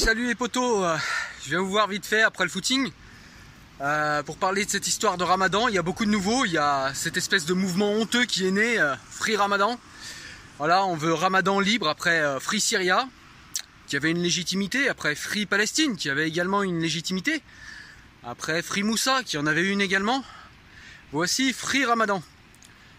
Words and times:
Salut 0.00 0.28
les 0.28 0.34
potos, 0.34 0.82
euh, 0.82 0.96
je 1.44 1.50
viens 1.50 1.60
vous 1.60 1.68
voir 1.68 1.86
vite 1.86 2.06
fait 2.06 2.22
après 2.22 2.44
le 2.44 2.48
footing 2.48 2.90
euh, 3.82 4.22
pour 4.22 4.38
parler 4.38 4.64
de 4.64 4.70
cette 4.70 4.86
histoire 4.88 5.18
de 5.18 5.24
Ramadan. 5.24 5.68
Il 5.68 5.74
y 5.74 5.78
a 5.78 5.82
beaucoup 5.82 6.06
de 6.06 6.10
nouveaux, 6.10 6.46
il 6.46 6.52
y 6.52 6.56
a 6.56 6.90
cette 6.94 7.18
espèce 7.18 7.44
de 7.44 7.52
mouvement 7.52 7.92
honteux 7.92 8.24
qui 8.24 8.46
est 8.46 8.50
né, 8.50 8.78
euh, 8.78 8.94
Free 9.10 9.36
Ramadan. 9.36 9.78
Voilà, 10.56 10.86
on 10.86 10.96
veut 10.96 11.12
Ramadan 11.12 11.60
libre 11.60 11.86
après 11.86 12.40
Free 12.40 12.62
Syria, 12.62 13.10
qui 13.88 13.96
avait 13.96 14.10
une 14.10 14.22
légitimité, 14.22 14.88
après 14.88 15.14
Free 15.14 15.44
Palestine, 15.44 15.98
qui 15.98 16.08
avait 16.08 16.26
également 16.26 16.62
une 16.62 16.80
légitimité, 16.80 17.42
après 18.24 18.62
Free 18.62 18.84
Moussa, 18.84 19.22
qui 19.22 19.36
en 19.36 19.44
avait 19.44 19.68
une 19.68 19.82
également. 19.82 20.24
Voici 21.12 21.52
Free 21.52 21.84
Ramadan. 21.84 22.22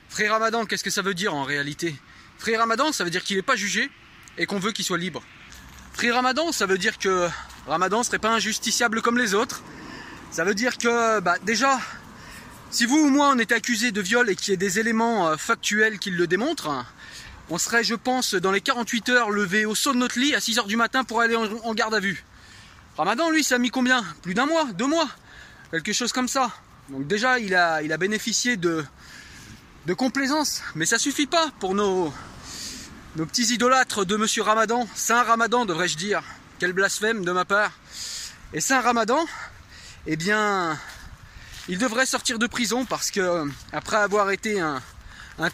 Free 0.07 0.27
Ramadan, 0.27 0.67
qu'est-ce 0.67 0.83
que 0.83 0.91
ça 0.91 1.01
veut 1.01 1.15
dire 1.15 1.33
en 1.33 1.45
réalité? 1.45 1.95
Free 2.37 2.55
Ramadan, 2.55 2.91
ça 2.91 3.03
veut 3.03 3.09
dire 3.09 3.23
qu'il 3.23 3.37
n'est 3.37 3.41
pas 3.41 3.55
jugé 3.55 3.89
et 4.37 4.45
qu'on 4.45 4.59
veut 4.59 4.71
qu'il 4.71 4.85
soit 4.85 4.99
libre. 4.99 5.23
Free 5.93 6.11
Ramadan, 6.11 6.51
ça 6.51 6.65
veut 6.65 6.77
dire 6.77 6.97
que 6.97 7.27
Ramadan 7.67 8.03
serait 8.03 8.19
pas 8.19 8.31
injusticiable 8.31 9.01
comme 9.01 9.17
les 9.17 9.33
autres. 9.33 9.61
Ça 10.31 10.43
veut 10.43 10.55
dire 10.55 10.77
que, 10.77 11.19
bah, 11.19 11.35
déjà, 11.43 11.79
si 12.71 12.85
vous 12.85 12.97
ou 12.97 13.09
moi 13.09 13.31
on 13.35 13.39
était 13.39 13.55
accusé 13.55 13.91
de 13.91 14.01
viol 14.01 14.29
et 14.29 14.35
qu'il 14.35 14.51
y 14.51 14.53
ait 14.53 14.57
des 14.57 14.79
éléments 14.79 15.27
euh, 15.27 15.37
factuels 15.37 15.99
qui 15.99 16.09
le 16.09 16.25
démontrent, 16.25 16.85
on 17.49 17.57
serait, 17.57 17.83
je 17.83 17.95
pense, 17.95 18.33
dans 18.33 18.51
les 18.51 18.61
48 18.61 19.09
heures 19.09 19.29
levé 19.29 19.65
au 19.65 19.75
saut 19.75 19.93
de 19.93 19.97
notre 19.97 20.17
lit 20.17 20.33
à 20.33 20.39
6 20.39 20.59
heures 20.59 20.67
du 20.67 20.77
matin 20.77 21.03
pour 21.03 21.19
aller 21.19 21.35
en 21.35 21.73
garde 21.73 21.93
à 21.93 21.99
vue. 21.99 22.23
Ramadan, 22.97 23.29
lui, 23.29 23.43
ça 23.43 23.55
a 23.55 23.57
mis 23.57 23.69
combien? 23.69 24.03
Plus 24.21 24.33
d'un 24.33 24.45
mois? 24.45 24.65
Deux 24.73 24.87
mois? 24.87 25.07
Quelque 25.71 25.91
chose 25.91 26.13
comme 26.13 26.29
ça. 26.29 26.51
Donc 26.89 27.07
déjà, 27.07 27.39
il 27.39 27.53
a, 27.53 27.81
il 27.81 27.91
a 27.91 27.97
bénéficié 27.97 28.55
de, 28.57 28.85
de 29.85 29.93
complaisance. 29.93 30.61
Mais 30.75 30.85
ça 30.85 30.97
suffit 30.97 31.27
pas 31.27 31.49
pour 31.59 31.75
nos, 31.75 32.13
nos 33.17 33.25
petits 33.25 33.53
idolâtres 33.53 34.05
de 34.05 34.15
Monsieur 34.15 34.41
Ramadan, 34.41 34.87
Saint 34.95 35.23
Ramadan 35.23 35.65
devrais-je 35.65 35.97
dire, 35.97 36.23
quel 36.59 36.71
blasphème 36.71 37.25
de 37.25 37.31
ma 37.31 37.43
part. 37.43 37.71
Et 38.53 38.61
Saint 38.61 38.79
Ramadan, 38.79 39.25
eh 40.07 40.15
bien, 40.15 40.79
il 41.67 41.77
devrait 41.77 42.05
sortir 42.05 42.39
de 42.39 42.47
prison 42.47 42.85
parce 42.85 43.11
que 43.11 43.49
après 43.73 43.97
avoir 43.97 44.31
été 44.31 44.59
un, 44.59 44.81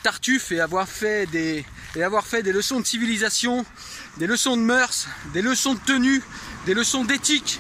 tartuffe 0.04 0.52
et 0.52 0.60
avoir 0.60 0.88
fait 0.90 1.28
des 1.28 1.66
et 1.96 2.04
avoir 2.04 2.28
fait 2.28 2.44
des 2.44 2.52
leçons 2.52 2.82
de 2.82 2.86
civilisation, 2.86 3.66
des 4.18 4.28
leçons 4.28 4.58
de 4.58 4.62
mœurs, 4.62 5.08
des 5.34 5.42
leçons 5.42 5.76
de 5.76 5.80
tenue, 5.80 6.22
des 6.66 6.74
leçons 6.74 7.06
d'éthique 7.06 7.60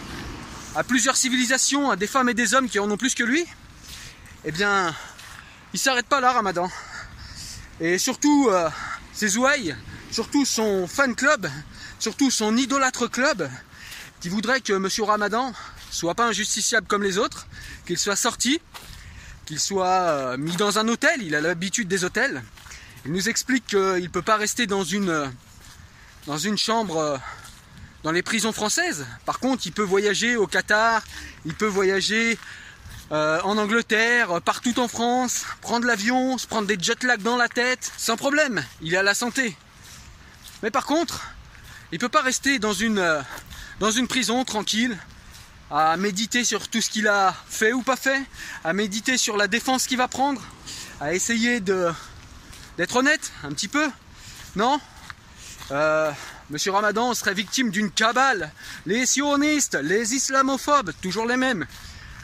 à 0.75 0.83
plusieurs 0.83 1.15
civilisations, 1.15 1.89
à 1.89 1.95
des 1.95 2.05
femmes 2.05 2.27
et 2.27 2.33
des 2.33 2.53
hommes 2.53 2.69
qui 2.69 2.79
en 2.79 2.91
ont 2.91 2.97
plus 2.97 3.15
que 3.15 3.23
lui, 3.23 3.45
eh 4.43 4.51
bien, 4.51 4.93
il 5.73 5.79
s'arrête 5.79 6.05
pas 6.05 6.19
là, 6.19 6.33
Ramadan. 6.33 6.69
Et 7.79 7.97
surtout, 7.97 8.49
euh, 8.51 8.69
ses 9.17 9.35
ouailles, 9.35 9.75
surtout 10.11 10.45
son 10.45 10.85
fan 10.85 11.15
club, 11.15 11.49
surtout 11.97 12.29
son 12.29 12.55
idolâtre 12.55 13.09
club, 13.09 13.49
qui 14.21 14.29
voudrait 14.29 14.61
que 14.61 14.73
M. 14.73 14.87
Ramadan 15.03 15.53
soit 15.89 16.13
pas 16.13 16.27
injusticiable 16.27 16.85
comme 16.85 17.01
les 17.01 17.17
autres, 17.17 17.47
qu'il 17.87 17.97
soit 17.97 18.15
sorti, 18.15 18.61
qu'il 19.47 19.59
soit 19.59 19.87
euh, 19.87 20.37
mis 20.37 20.55
dans 20.55 20.77
un 20.77 20.87
hôtel, 20.87 21.23
il 21.23 21.33
a 21.33 21.41
l'habitude 21.41 21.87
des 21.87 22.03
hôtels. 22.03 22.43
Il 23.05 23.11
nous 23.11 23.27
explique 23.27 23.65
qu'il 23.65 24.03
ne 24.03 24.07
peut 24.07 24.21
pas 24.21 24.37
rester 24.37 24.67
dans 24.67 24.83
une, 24.83 25.31
dans 26.27 26.37
une 26.37 26.57
chambre 26.59 26.97
euh, 26.97 27.17
dans 28.03 28.11
les 28.11 28.21
prisons 28.21 28.51
françaises. 28.51 29.07
Par 29.25 29.39
contre, 29.39 29.65
il 29.65 29.71
peut 29.71 29.81
voyager 29.81 30.35
au 30.35 30.45
Qatar, 30.45 31.01
il 31.43 31.55
peut 31.55 31.65
voyager 31.65 32.37
euh, 33.11 33.39
en 33.43 33.57
Angleterre, 33.57 34.41
partout 34.41 34.79
en 34.79 34.87
France, 34.87 35.45
prendre 35.61 35.85
l'avion, 35.85 36.37
se 36.37 36.45
prendre 36.45 36.67
des 36.67 36.77
jet 36.79 37.03
lag 37.03 37.21
dans 37.21 37.37
la 37.37 37.47
tête, 37.47 37.91
sans 37.97 38.17
problème, 38.17 38.63
il 38.81 38.95
a 38.97 39.03
la 39.03 39.13
santé. 39.13 39.55
Mais 40.61 40.71
par 40.71 40.85
contre, 40.85 41.27
il 41.91 41.99
peut 41.99 42.09
pas 42.09 42.21
rester 42.21 42.59
dans 42.59 42.73
une, 42.73 42.99
euh, 42.99 43.21
dans 43.79 43.91
une 43.91 44.07
prison 44.07 44.43
tranquille, 44.43 44.97
à 45.71 45.95
méditer 45.97 46.43
sur 46.43 46.67
tout 46.67 46.81
ce 46.81 46.89
qu'il 46.89 47.07
a 47.07 47.35
fait 47.47 47.73
ou 47.73 47.81
pas 47.81 47.95
fait, 47.95 48.21
à 48.63 48.73
méditer 48.73 49.17
sur 49.17 49.37
la 49.37 49.47
défense 49.47 49.87
qu'il 49.87 49.97
va 49.97 50.07
prendre, 50.07 50.41
à 50.99 51.13
essayer 51.13 51.59
de 51.59 51.91
d'être 52.77 52.95
honnête 52.97 53.31
un 53.43 53.49
petit 53.49 53.67
peu. 53.67 53.89
Non? 54.55 54.79
Euh, 55.71 56.11
Monsieur 56.49 56.71
Ramadan 56.71 57.13
serait 57.13 57.33
victime 57.33 57.71
d'une 57.71 57.91
cabale. 57.91 58.51
Les 58.85 59.05
sionistes, 59.05 59.77
les 59.81 60.13
islamophobes, 60.13 60.93
toujours 61.01 61.25
les 61.25 61.35
mêmes. 61.35 61.65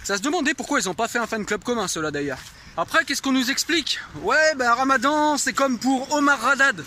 Ça 0.04 0.18
se 0.18 0.22
demandait 0.22 0.54
pourquoi 0.54 0.80
ils 0.80 0.86
n'ont 0.86 0.94
pas 0.94 1.08
fait 1.08 1.20
un 1.20 1.28
fan 1.28 1.46
club 1.46 1.64
commun, 1.64 1.88
ceux-là 1.88 2.12
d'ailleurs. 2.12 2.40
Après, 2.76 3.06
qu'est-ce 3.06 3.22
qu'on 3.22 3.32
nous 3.32 3.52
explique? 3.52 4.00
Ouais, 4.22 4.56
ben 4.58 4.74
Ramadan, 4.74 5.38
c'est 5.38 5.54
comme 5.54 5.78
pour 5.78 6.12
Omar 6.14 6.40
Radad. 6.42 6.84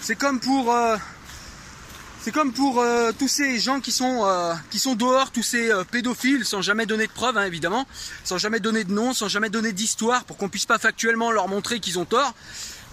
C'est 0.00 0.16
comme 0.16 0.40
pour. 0.40 0.74
Euh, 0.74 0.96
c'est 2.20 2.32
comme 2.32 2.52
pour 2.52 2.80
euh, 2.80 3.10
tous 3.18 3.28
ces 3.28 3.58
gens 3.58 3.80
qui 3.80 3.90
sont, 3.90 4.24
euh, 4.24 4.54
qui 4.70 4.78
sont 4.78 4.94
dehors, 4.94 5.30
tous 5.30 5.42
ces 5.42 5.72
pédophiles, 5.90 6.44
sans 6.44 6.60
jamais 6.60 6.86
donner 6.86 7.06
de 7.06 7.12
preuves, 7.12 7.38
hein, 7.38 7.44
évidemment, 7.44 7.86
sans 8.22 8.38
jamais 8.38 8.60
donner 8.60 8.84
de 8.84 8.92
nom, 8.92 9.12
sans 9.12 9.28
jamais 9.28 9.48
donner 9.48 9.72
d'histoire, 9.72 10.24
pour 10.24 10.36
qu'on 10.36 10.48
puisse 10.48 10.66
pas 10.66 10.78
factuellement 10.78 11.30
leur 11.32 11.48
montrer 11.48 11.80
qu'ils 11.80 11.98
ont 11.98 12.04
tort. 12.04 12.34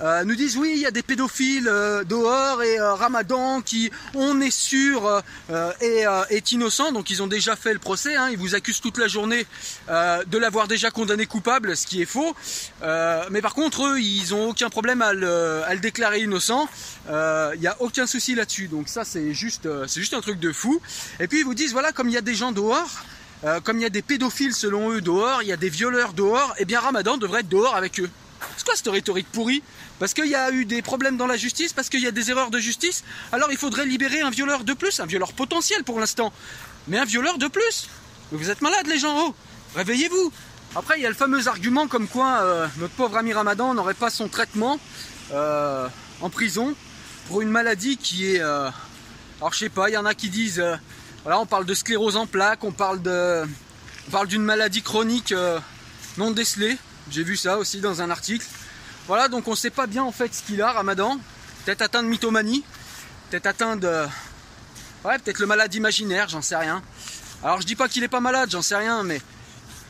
Euh, 0.02 0.24
nous 0.24 0.36
disent 0.36 0.56
oui, 0.56 0.72
il 0.76 0.82
y 0.82 0.86
a 0.86 0.92
des 0.92 1.04
pédophiles 1.04 1.68
euh, 1.68 2.06
dehors 2.06 2.64
et 2.64 2.80
euh, 2.80 2.94
Ramadan 2.94 3.62
qui, 3.62 3.92
on 4.14 4.40
est 4.40 4.52
sûr, 4.52 5.22
est, 5.82 6.06
est, 6.30 6.52
innocent. 6.52 6.92
Donc 6.92 7.10
ils 7.10 7.22
ont 7.22 7.28
déjà 7.28 7.56
fait 7.56 7.74
le 7.74 7.80
procès. 7.80 8.16
Hein, 8.16 8.30
ils 8.32 8.38
vous 8.38 8.56
accusent 8.56 8.80
toute 8.80 8.98
la 8.98 9.08
journée 9.08 9.46
de 9.88 10.38
l'avoir 10.38 10.68
déjà 10.68 10.92
condamné 10.92 11.26
coupable, 11.26 11.76
ce 11.76 11.86
qui 11.86 12.02
est 12.02 12.06
faux. 12.06 12.36
mais 12.82 13.42
par 13.42 13.54
contre, 13.54 13.86
eux, 13.86 14.00
ils 14.00 14.34
ont 14.34 14.50
aucun 14.50 14.70
problème 14.70 15.02
à 15.02 15.14
le, 15.14 15.64
déclarer 15.82 16.22
innocent. 16.22 16.70
Il 17.08 17.60
n'y 17.60 17.68
a 17.68 17.76
aucun 17.80 18.08
souci 18.08 18.36
là-dessus. 18.36 18.68
Donc 18.68 18.88
ça, 18.88 19.04
c'est 19.04 19.34
juste, 19.34 19.68
c'est 19.88 20.00
juste 20.00 20.14
un 20.14 20.22
truc 20.22 20.40
de 20.40 20.52
fou. 20.52 20.82
Et 21.20 21.28
puis 21.28 21.40
ils 21.40 21.46
vous 21.46 21.56
disent 21.56 21.74
voilà, 21.74 21.92
comme 21.92 22.10
il 22.10 22.14
y 22.14 22.18
a 22.18 22.22
des 22.22 22.36
gens 22.36 22.52
dehors. 22.52 22.90
comme 23.64 23.78
il 23.78 23.84
y 23.84 23.86
a 23.86 23.90
des 23.90 24.02
pédophiles 24.02 24.54
selon 24.54 24.92
eux 24.92 25.02
dehors, 25.02 25.42
il 25.42 25.48
y 25.48 25.54
a 25.54 25.58
des 25.58 25.70
violeurs 25.70 26.14
dehors, 26.14 26.54
et 26.58 26.62
eh 26.64 26.66
bien 26.66 26.80
Ramadan 26.80 27.18
devrait 27.18 27.42
être 27.42 27.50
dehors 27.50 27.76
avec 27.76 28.00
eux. 28.00 28.10
C'est 28.58 28.66
quoi 28.66 28.76
cette 28.76 28.88
rhétorique 28.88 29.28
pourrie 29.32 29.64
Parce 30.00 30.14
qu'il 30.14 30.28
y 30.28 30.36
a 30.36 30.52
eu 30.52 30.66
des 30.66 30.82
problèmes 30.82 31.18
dans 31.18 31.28
la 31.28 31.38
justice, 31.38 31.74
parce 31.74 31.90
qu'il 31.90 32.02
y 32.02 32.08
a 32.08 32.12
des 32.12 32.30
erreurs 32.30 32.52
de 32.52 32.60
justice, 32.60 33.04
alors 33.32 33.52
il 33.52 33.58
faudrait 33.58 33.86
libérer 33.86 34.22
un 34.22 34.30
violeur 34.30 34.64
de 34.64 34.74
plus, 34.74 35.00
un 35.00 35.06
violeur 35.06 35.34
potentiel 35.34 35.84
pour 35.84 36.00
l'instant, 36.00 36.32
mais 36.88 36.98
un 36.98 37.06
violeur 37.06 37.38
de 37.38 37.48
plus. 37.48 37.90
Vous 38.32 38.50
êtes 38.50 38.62
malades 38.62 38.88
les 38.88 39.00
gens, 39.00 39.16
oh 39.18 39.36
Réveillez-vous 39.76 40.32
Après, 40.76 40.98
il 40.98 41.04
y 41.04 41.06
a 41.06 41.10
le 41.10 41.16
fameux 41.16 41.48
argument 41.48 41.88
comme 41.88 42.08
quoi 42.08 42.42
euh, 42.42 42.68
notre 42.78 42.94
pauvre 42.94 43.18
ami 43.18 43.34
Ramadan 43.34 43.74
n'aurait 43.74 43.94
pas 43.94 44.10
son 44.10 44.28
traitement 44.28 44.80
euh, 45.32 45.88
en 46.22 46.30
prison 46.30 46.76
pour 47.28 47.42
une 47.42 47.50
maladie 47.50 47.98
qui 47.98 48.36
est... 48.36 48.42
Euh, 48.42 48.70
alors 49.40 49.54
je 49.54 49.60
sais 49.60 49.70
pas, 49.70 49.90
il 49.90 49.94
y 49.94 49.98
en 49.98 50.06
a 50.06 50.14
qui 50.14 50.30
disent... 50.30 50.64
voilà, 51.24 51.40
on 51.40 51.46
parle 51.46 51.66
de 51.66 51.74
sclérose 51.74 52.18
en 52.18 52.26
plaques, 52.26 52.64
on 52.64 52.72
parle 52.72 53.02
de... 53.02 53.46
On 54.08 54.12
parle 54.12 54.28
d'une 54.28 54.44
maladie 54.44 54.82
chronique 54.82 55.34
non 56.18 56.32
décelée. 56.32 56.78
J'ai 57.12 57.24
vu 57.24 57.38
ça 57.38 57.58
aussi 57.58 57.80
dans 57.80 58.02
un 58.02 58.10
article. 58.10 58.46
Voilà, 59.08 59.28
donc 59.28 59.48
on 59.48 59.52
ne 59.52 59.56
sait 59.56 59.70
pas 59.72 59.88
bien 59.88 60.04
en 60.04 60.12
fait 60.12 60.34
ce 60.34 60.44
qu'il 60.44 60.62
a, 60.62 60.72
Ramadan. 60.72 61.18
Peut-être 61.66 61.82
atteint 61.82 62.04
de 62.04 62.08
mythomanie, 62.08 62.64
peut-être 63.30 63.48
atteint 63.48 63.76
de. 63.76 64.06
Ouais, 65.04 65.18
peut-être 65.18 65.40
le 65.40 65.48
malade 65.48 65.74
imaginaire, 65.74 66.30
j'en 66.30 66.42
sais 66.42 66.56
rien. 66.56 66.82
Alors 67.44 67.62
je 67.62 67.66
dis 67.66 67.76
pas 67.76 67.88
qu'il 67.88 68.04
est 68.04 68.10
pas 68.10 68.20
malade, 68.20 68.50
j'en 68.52 68.62
sais 68.62 68.76
rien, 68.76 69.04
mais 69.04 69.22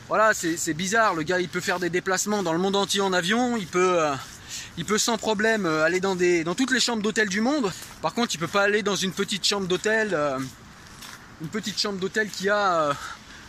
voilà, 0.08 0.32
c'est 0.34 0.74
bizarre. 0.74 1.14
Le 1.14 1.22
gars, 1.22 1.40
il 1.40 1.48
peut 1.48 1.60
faire 1.60 1.78
des 1.78 1.90
déplacements 1.90 2.42
dans 2.42 2.52
le 2.52 2.58
monde 2.58 2.76
entier 2.76 3.00
en 3.00 3.12
avion, 3.12 3.56
il 3.56 3.66
peut, 3.66 4.02
euh, 4.02 4.14
il 4.76 4.84
peut 4.84 4.98
sans 4.98 5.18
problème 5.18 5.66
euh, 5.66 5.84
aller 5.84 6.00
dans, 6.00 6.16
des, 6.16 6.42
dans 6.42 6.54
toutes 6.54 6.72
les 6.72 6.80
chambres 6.80 7.02
d'hôtel 7.02 7.28
du 7.28 7.40
monde. 7.40 7.70
Par 8.02 8.14
contre, 8.14 8.34
il 8.34 8.38
peut 8.38 8.48
pas 8.48 8.62
aller 8.62 8.82
dans 8.82 8.96
une 8.96 9.12
petite 9.12 9.44
chambre 9.44 9.66
d'hôtel, 9.66 10.10
euh, 10.12 10.38
une 11.42 11.48
petite 11.48 11.78
chambre 11.78 11.98
d'hôtel 11.98 12.28
qu'il 12.30 12.46
y 12.46 12.50
a 12.50 12.96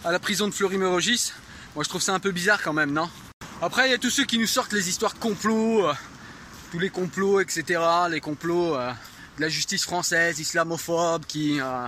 à 0.03 0.11
la 0.11 0.19
prison 0.19 0.47
de 0.47 0.53
Fleury-Mérogis. 0.53 1.31
Moi, 1.75 1.83
je 1.83 1.89
trouve 1.89 2.01
ça 2.01 2.13
un 2.13 2.19
peu 2.19 2.31
bizarre 2.31 2.61
quand 2.61 2.73
même, 2.73 2.91
non? 2.91 3.09
Après, 3.63 3.87
il 3.87 3.91
y 3.91 3.93
a 3.93 3.99
tous 3.99 4.09
ceux 4.09 4.25
qui 4.25 4.39
nous 4.39 4.47
sortent 4.47 4.73
les 4.73 4.89
histoires 4.89 5.13
complots, 5.19 5.87
euh, 5.87 5.93
tous 6.71 6.79
les 6.79 6.89
complots, 6.89 7.39
etc. 7.39 7.79
Les 8.09 8.19
complots 8.19 8.75
euh, 8.75 8.91
de 9.37 9.41
la 9.41 9.49
justice 9.49 9.83
française, 9.83 10.39
islamophobe, 10.39 11.25
qui... 11.27 11.61
Euh, 11.61 11.85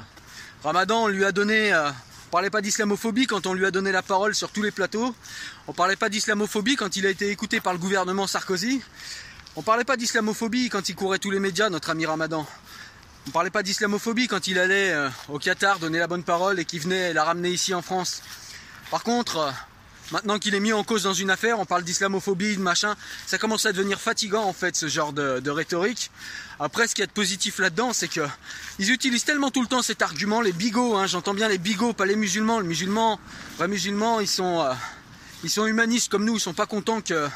Ramadan, 0.63 1.05
on 1.05 1.07
lui 1.07 1.25
a 1.25 1.31
donné... 1.31 1.73
on 1.75 2.29
parlait 2.29 2.51
pas 2.51 2.61
d'islamophobie 2.61 3.25
quand 3.25 3.47
on 3.47 3.53
lui 3.55 3.65
a 3.65 3.71
donné 3.71 3.91
la 3.91 4.03
parole 4.03 4.35
sur 4.35 4.51
tous 4.51 4.61
les 4.61 4.69
plateaux. 4.69 5.15
On 5.67 5.73
parlait 5.73 5.95
pas 5.95 6.09
d'islamophobie 6.09 6.75
quand 6.75 6.95
il 6.95 7.07
a 7.07 7.09
été 7.09 7.31
écouté 7.31 7.59
par 7.59 7.73
le 7.73 7.79
gouvernement 7.79 8.27
Sarkozy. 8.27 8.81
On 9.55 9.63
parlait 9.63 9.83
pas 9.83 9.97
d'islamophobie 9.97 10.69
quand 10.69 10.89
il 10.89 10.95
courait 10.95 11.19
tous 11.19 11.31
les 11.31 11.39
médias, 11.39 11.69
notre 11.69 11.89
ami 11.89 12.05
Ramadan. 12.05 12.45
On 13.27 13.31
parlait 13.31 13.49
pas 13.49 13.63
d'islamophobie 13.63 14.27
quand 14.27 14.45
il 14.45 14.59
allait 14.59 14.95
au 15.27 15.39
Qatar 15.39 15.79
donner 15.79 15.97
la 15.97 16.07
bonne 16.07 16.23
parole 16.23 16.59
et 16.59 16.65
qu'il 16.65 16.81
venait 16.81 17.13
la 17.13 17.23
ramener 17.23 17.49
ici 17.49 17.73
en 17.73 17.81
France. 17.81 18.21
Par 18.89 19.03
contre, 19.03 19.53
Maintenant 20.13 20.37
qu'il 20.37 20.53
est 20.53 20.59
mis 20.59 20.73
en 20.73 20.83
cause 20.83 21.01
dans 21.01 21.15
une 21.15 21.31
affaire, 21.31 21.59
on 21.59 21.65
parle 21.65 21.83
d'islamophobie, 21.83 22.55
de 22.55 22.61
machin, 22.61 22.95
ça 23.25 23.39
commence 23.39 23.65
à 23.65 23.73
devenir 23.73 23.99
fatigant 23.99 24.43
en 24.43 24.53
fait 24.53 24.75
ce 24.75 24.87
genre 24.87 25.11
de, 25.11 25.49
rhétorique. 25.49 26.11
Après, 26.59 26.87
ce 26.87 26.93
qu'il 26.93 27.01
y 27.01 27.03
a 27.03 27.07
de 27.07 27.11
positif 27.11 27.57
là-dedans, 27.57 27.93
c'est 27.93 28.07
que 28.07 28.21
ils 28.77 28.91
utilisent 28.91 29.23
tellement 29.23 29.49
tout 29.49 29.63
le 29.63 29.67
temps 29.67 29.81
cet 29.81 30.03
argument, 30.03 30.41
les 30.41 30.51
bigots, 30.51 30.95
hein, 30.97 31.07
j'entends 31.07 31.33
bien 31.33 31.47
les 31.47 31.57
bigots, 31.57 31.93
pas 31.93 32.05
les 32.05 32.15
musulmans. 32.15 32.59
Les 32.59 32.67
musulmans, 32.67 33.19
les 33.59 33.67
musulmans, 33.67 34.19
ils 34.19 34.27
sont, 34.27 34.61
euh, 34.61 34.73
Ils 35.43 35.49
sont 35.49 35.65
humanistes 35.65 36.11
comme 36.11 36.25
nous, 36.25 36.35
ils 36.35 36.39
sont 36.39 36.53
pas 36.53 36.67
contents 36.67 37.01
que 37.01 37.27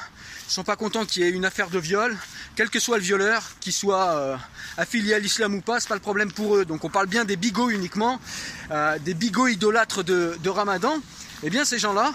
sont 0.48 0.64
pas 0.64 0.76
contents 0.76 1.04
qu'il 1.04 1.24
y 1.24 1.26
ait 1.26 1.32
une 1.32 1.46
affaire 1.46 1.72
de 1.72 1.80
viol, 1.80 2.16
quel 2.56 2.70
que 2.70 2.80
soit 2.80 2.98
le 2.98 3.04
violeur, 3.04 3.42
qu'il 3.60 3.74
soit 3.74 4.16
euh, 4.18 4.38
affilié 4.78 5.16
à 5.16 5.20
l'islam 5.20 5.56
ou 5.56 5.62
pas, 5.62 5.80
c'est 5.80 5.90
pas 5.90 5.96
le 5.96 6.02
problème 6.02 6.32
pour 6.32 6.56
eux. 6.56 6.64
Donc 6.64 6.84
on 6.86 6.90
parle 6.90 7.08
bien 7.08 7.26
des 7.26 7.38
bigots 7.38 7.72
uniquement, 7.72 8.22
euh, 8.70 9.00
des 9.00 9.16
bigots 9.16 9.48
idolâtres 9.48 10.04
de, 10.04 10.38
de 10.42 10.50
Ramadan. 10.50 11.02
Eh 11.44 11.50
bien 11.50 11.66
ces 11.66 11.80
gens-là, 11.80 12.14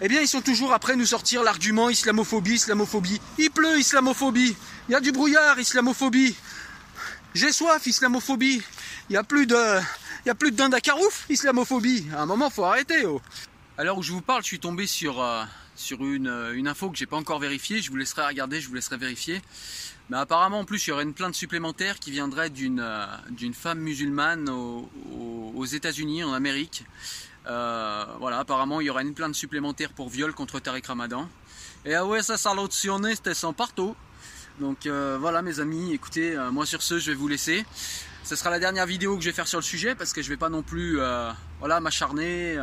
eh 0.00 0.08
bien 0.08 0.20
ils 0.20 0.28
sont 0.28 0.40
toujours 0.40 0.72
après 0.72 0.96
nous 0.96 1.06
sortir 1.06 1.42
l'argument 1.42 1.90
islamophobie, 1.90 2.54
islamophobie. 2.54 3.20
Il 3.38 3.50
pleut, 3.50 3.78
islamophobie. 3.78 4.56
Il 4.88 4.92
y 4.92 4.94
a 4.94 5.00
du 5.00 5.12
brouillard, 5.12 5.58
islamophobie. 5.58 6.36
J'ai 7.34 7.52
soif, 7.52 7.86
islamophobie. 7.86 8.62
Il 9.08 9.12
n'y 9.12 9.16
a 9.16 9.24
plus 9.24 9.46
de, 9.46 9.80
il 10.24 10.28
y 10.28 10.30
a 10.30 10.34
plus 10.34 10.50
de 10.50 10.56
dinde 10.56 10.74
à 10.74 10.80
carouf, 10.80 11.26
islamophobie. 11.28 12.06
À 12.14 12.22
un 12.22 12.26
moment, 12.26 12.50
faut 12.50 12.64
arrêter. 12.64 13.06
Oh. 13.06 13.20
L'heure 13.78 13.98
où 13.98 14.02
je 14.02 14.12
vous 14.12 14.22
parle, 14.22 14.42
je 14.42 14.48
suis 14.48 14.60
tombé 14.60 14.86
sur 14.86 15.22
euh, 15.22 15.44
euh, 15.92 16.52
une 16.52 16.68
info 16.68 16.90
que 16.90 16.96
j'ai 16.96 17.06
pas 17.06 17.16
encore 17.16 17.38
vérifiée. 17.38 17.80
Je 17.80 17.90
vous 17.90 17.96
laisserai 17.96 18.26
regarder, 18.26 18.60
je 18.60 18.68
vous 18.68 18.74
laisserai 18.74 18.96
vérifier. 18.96 19.40
Mais 20.10 20.16
apparemment, 20.16 20.60
en 20.60 20.64
plus, 20.64 20.86
il 20.86 20.90
y 20.90 20.92
aurait 20.92 21.04
une 21.04 21.14
plainte 21.14 21.34
supplémentaire 21.34 21.98
qui 21.98 22.10
viendrait 22.10 22.50
d'une 22.50 22.80
euh, 22.80 23.52
femme 23.52 23.78
musulmane 23.80 24.48
aux 24.48 25.64
États-Unis, 25.64 26.24
en 26.24 26.32
Amérique. 26.32 26.84
Euh, 27.48 28.04
voilà, 28.18 28.38
apparemment, 28.38 28.80
il 28.80 28.86
y 28.86 28.90
aurait 28.90 29.02
une 29.02 29.14
plainte 29.14 29.34
supplémentaire 29.34 29.90
pour 29.92 30.08
viol 30.08 30.34
contre 30.34 30.60
Tariq 30.60 30.86
Ramadan. 30.86 31.28
Et 31.84 31.94
ah 31.94 32.04
ouais, 32.04 32.22
ça 32.22 32.36
salotionné, 32.36 33.14
c'était 33.14 33.34
sans 33.34 33.52
partout. 33.52 33.94
Donc 34.60 34.86
euh, 34.86 35.16
voilà, 35.20 35.42
mes 35.42 35.60
amis, 35.60 35.92
écoutez, 35.92 36.36
euh, 36.36 36.50
moi 36.50 36.66
sur 36.66 36.82
ce, 36.82 36.98
je 36.98 37.10
vais 37.10 37.16
vous 37.16 37.28
laisser. 37.28 37.64
Ce 38.24 38.36
sera 38.36 38.50
la 38.50 38.58
dernière 38.58 38.86
vidéo 38.86 39.16
que 39.16 39.22
je 39.22 39.30
vais 39.30 39.34
faire 39.34 39.48
sur 39.48 39.60
le 39.60 39.64
sujet 39.64 39.94
parce 39.94 40.12
que 40.12 40.20
je 40.20 40.28
vais 40.28 40.36
pas 40.36 40.48
non 40.48 40.62
plus, 40.62 41.00
euh, 41.00 41.30
voilà, 41.60 41.80
m'acharner. 41.80 42.58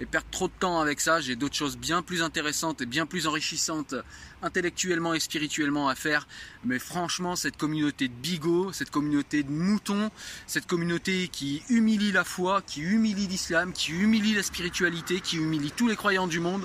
Et 0.00 0.06
perdre 0.06 0.28
trop 0.30 0.46
de 0.46 0.52
temps 0.52 0.80
avec 0.80 1.00
ça. 1.00 1.20
J'ai 1.20 1.34
d'autres 1.34 1.56
choses 1.56 1.76
bien 1.76 2.02
plus 2.02 2.22
intéressantes 2.22 2.80
et 2.80 2.86
bien 2.86 3.04
plus 3.04 3.26
enrichissantes 3.26 3.94
intellectuellement 4.42 5.14
et 5.14 5.20
spirituellement 5.20 5.88
à 5.88 5.94
faire. 5.94 6.28
Mais 6.64 6.78
franchement, 6.78 7.34
cette 7.34 7.56
communauté 7.56 8.08
de 8.08 8.14
bigots, 8.14 8.72
cette 8.72 8.90
communauté 8.90 9.42
de 9.42 9.50
moutons, 9.50 10.10
cette 10.46 10.66
communauté 10.66 11.28
qui 11.28 11.62
humilie 11.68 12.12
la 12.12 12.24
foi, 12.24 12.62
qui 12.62 12.80
humilie 12.80 13.26
l'islam, 13.26 13.72
qui 13.72 13.92
humilie 13.92 14.34
la 14.34 14.42
spiritualité, 14.42 15.20
qui 15.20 15.36
humilie 15.36 15.72
tous 15.72 15.88
les 15.88 15.96
croyants 15.96 16.28
du 16.28 16.38
monde, 16.38 16.64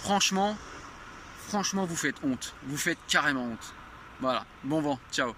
franchement, 0.00 0.56
franchement, 1.48 1.86
vous 1.86 1.96
faites 1.96 2.16
honte. 2.24 2.54
Vous 2.66 2.76
faites 2.76 2.98
carrément 3.06 3.44
honte. 3.44 3.74
Voilà, 4.20 4.44
bon 4.64 4.80
vent, 4.80 4.98
ciao. 5.12 5.34